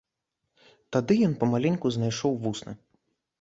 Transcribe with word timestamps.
Тады 0.97 1.17
ён 1.27 1.35
памаленьку 1.43 1.93
знайшоў 1.97 2.33
вусны. 2.47 2.73